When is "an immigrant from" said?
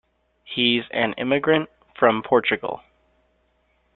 0.89-2.23